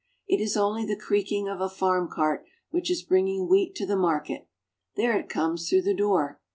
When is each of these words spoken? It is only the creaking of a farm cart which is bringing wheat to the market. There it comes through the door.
It 0.27 0.41
is 0.41 0.57
only 0.57 0.83
the 0.83 0.95
creaking 0.95 1.47
of 1.47 1.61
a 1.61 1.69
farm 1.69 2.09
cart 2.11 2.43
which 2.71 2.89
is 2.89 3.03
bringing 3.03 3.47
wheat 3.47 3.75
to 3.75 3.85
the 3.85 3.95
market. 3.95 4.47
There 4.95 5.15
it 5.15 5.29
comes 5.29 5.69
through 5.69 5.83
the 5.83 5.93
door. 5.93 6.39